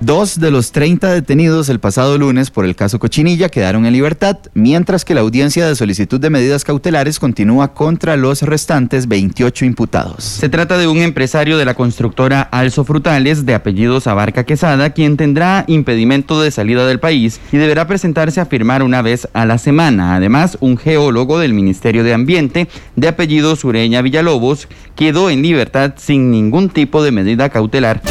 [0.00, 4.36] Dos de los 30 detenidos el pasado lunes por el caso Cochinilla quedaron en libertad,
[4.52, 10.22] mientras que la audiencia de solicitud de medidas cautelares continúa contra los restantes 28 imputados.
[10.22, 15.16] Se trata de un empresario de la constructora Alzo Frutales, de apellidos Abarca Quesada, quien
[15.16, 19.56] tendrá impedimento de salida del país y deberá presentarse a firmar una vez a la
[19.56, 20.14] semana.
[20.14, 26.30] Además, un geólogo del Ministerio de Ambiente, de apellido Sureña Villalobos, quedó en libertad sin
[26.30, 28.02] ningún tipo de medida cautelar.